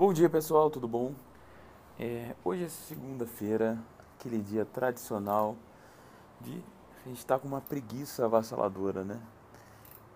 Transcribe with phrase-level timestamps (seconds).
[0.00, 1.12] Bom dia pessoal, tudo bom?
[1.98, 3.78] É, hoje é segunda-feira,
[4.18, 5.54] aquele dia tradicional
[6.40, 6.64] de
[7.04, 9.20] a gente estar tá com uma preguiça avassaladora, né?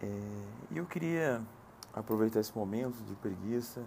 [0.03, 0.07] É,
[0.71, 1.43] e eu queria
[1.93, 3.83] aproveitar esse momento de preguiça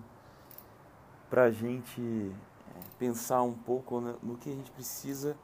[1.32, 5.36] para a gente é, pensar um pouco no que a gente precisa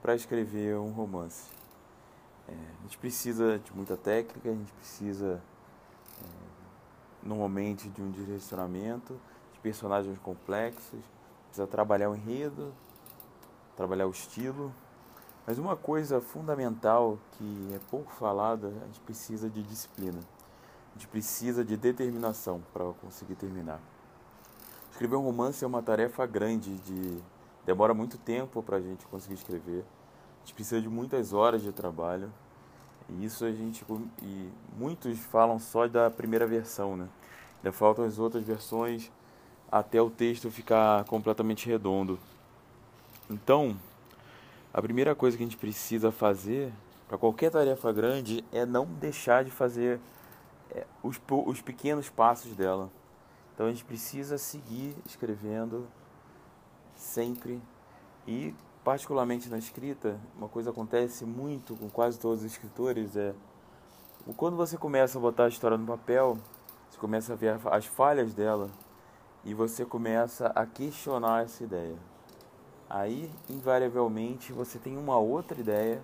[0.00, 1.50] para escrever um romance.
[2.48, 5.42] É, a gente precisa de muita técnica, a gente precisa
[6.22, 6.26] é,
[7.22, 9.20] normalmente de um direcionamento,
[9.58, 11.00] de personagens complexos,
[11.46, 12.72] precisa trabalhar o enredo,
[13.76, 14.72] trabalhar o estilo.
[15.46, 20.20] Mas uma coisa fundamental que é pouco falada, a gente precisa de disciplina.
[20.90, 23.80] A gente precisa de determinação para conseguir terminar.
[24.90, 27.18] Escrever um romance é uma tarefa grande, de
[27.64, 29.84] demora muito tempo para a gente conseguir escrever.
[30.36, 32.32] A gente precisa de muitas horas de trabalho.
[33.08, 33.84] E isso a gente
[34.22, 37.08] e muitos falam só da primeira versão, né?
[37.58, 39.10] Ainda faltam as outras versões
[39.70, 42.18] até o texto ficar completamente redondo.
[43.30, 43.76] Então,
[44.72, 46.72] a primeira coisa que a gente precisa fazer
[47.06, 49.98] para qualquer tarefa grande é não deixar de fazer
[50.70, 52.90] é, os, os pequenos passos dela.
[53.54, 55.88] Então a gente precisa seguir escrevendo
[56.94, 57.60] sempre
[58.26, 58.54] e
[58.84, 63.34] particularmente na escrita, uma coisa acontece muito com quase todos os escritores é
[64.36, 66.38] quando você começa a botar a história no papel,
[66.90, 68.70] você começa a ver as falhas dela
[69.44, 71.96] e você começa a questionar essa ideia.
[72.88, 76.02] Aí, invariavelmente, você tem uma outra ideia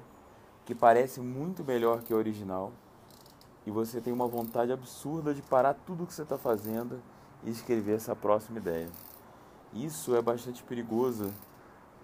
[0.65, 2.73] que parece muito melhor que a original
[3.67, 7.01] e você tem uma vontade absurda de parar tudo o que você está fazendo
[7.43, 8.89] e escrever essa próxima ideia.
[9.73, 11.33] Isso é bastante perigoso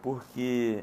[0.02, 0.82] porque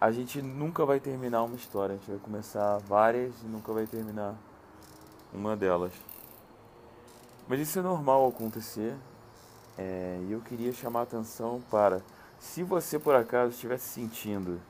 [0.00, 3.86] a gente nunca vai terminar uma história, a gente vai começar várias e nunca vai
[3.86, 4.34] terminar
[5.32, 5.92] uma delas.
[7.50, 8.94] Mas isso é normal acontecer.
[9.76, 12.00] É, e eu queria chamar a atenção para,
[12.38, 14.60] se você por acaso estiver sentindo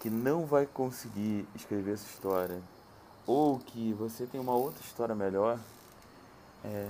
[0.00, 2.60] que não vai conseguir escrever essa história,
[3.24, 5.60] ou que você tem uma outra história melhor,
[6.64, 6.88] é,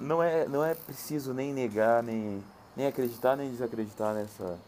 [0.00, 2.42] não, é, não é preciso nem negar, nem,
[2.74, 4.58] nem acreditar, nem desacreditar nessa,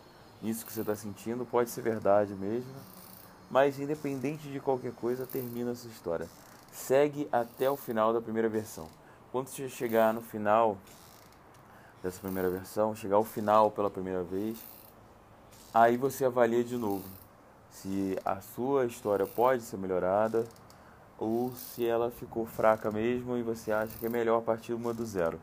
[0.40, 1.44] nisso que você está sentindo.
[1.44, 2.70] Pode ser verdade mesmo,
[3.50, 6.28] mas independente de qualquer coisa, termina essa história
[6.72, 8.88] segue até o final da primeira versão.
[9.30, 10.76] Quando você chegar no final
[12.02, 14.58] dessa primeira versão, chegar ao final pela primeira vez,
[15.72, 17.04] aí você avalia de novo
[17.70, 20.46] se a sua história pode ser melhorada
[21.18, 25.06] ou se ela ficou fraca mesmo e você acha que é melhor partir uma do
[25.06, 25.38] zero.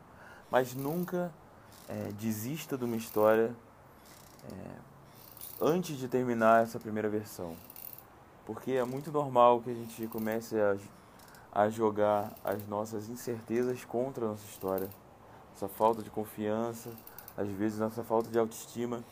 [0.50, 1.32] Mas nunca
[1.88, 3.54] é, desista de uma história
[4.44, 4.54] é,
[5.60, 7.56] antes de terminar essa primeira versão.
[8.46, 10.76] Porque é muito normal que a gente comece a
[11.52, 14.88] a jogar as nossas incertezas contra a nossa história,
[15.52, 16.90] nossa falta de confiança,
[17.36, 19.02] às vezes nossa falta de autoestima.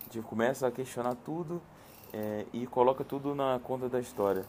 [0.00, 1.60] A gente começa a questionar tudo
[2.12, 4.44] é, e coloca tudo na conta da história.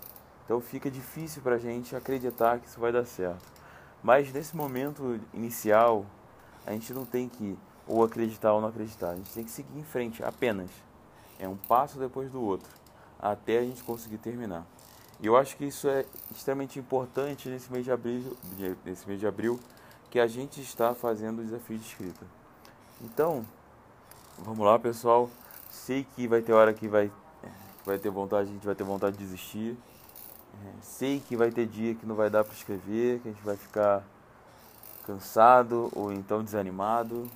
[0.45, 3.43] Então fica difícil para a gente acreditar que isso vai dar certo.
[4.03, 6.05] Mas nesse momento inicial,
[6.65, 9.11] a gente não tem que ou acreditar ou não acreditar.
[9.11, 10.69] A gente tem que seguir em frente apenas.
[11.39, 12.69] É um passo depois do outro,
[13.19, 14.65] até a gente conseguir terminar.
[15.19, 18.38] E eu acho que isso é extremamente importante nesse mês de abril,
[18.85, 19.59] nesse mês de abril
[20.11, 22.25] que a gente está fazendo o desafio de escrita.
[23.01, 23.44] Então,
[24.38, 25.29] vamos lá, pessoal.
[25.72, 27.11] Sei que vai ter hora que vai,
[27.83, 29.75] vai ter vontade, a gente vai ter vontade de desistir.
[30.63, 33.44] É, sei que vai ter dia que não vai dar para escrever, que a gente
[33.44, 34.03] vai ficar
[35.06, 37.29] cansado ou então desanimado.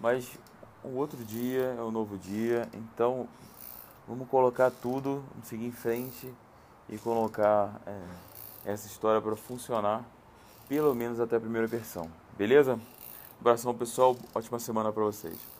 [0.00, 0.38] Mas
[0.84, 3.26] um outro dia é um novo dia, então
[4.06, 6.32] vamos colocar tudo, vamos seguir em frente
[6.90, 10.04] e colocar é, essa história para funcionar,
[10.68, 12.10] pelo menos até a primeira versão.
[12.36, 12.78] Beleza?
[13.40, 15.59] Abração pessoal, ótima semana para vocês.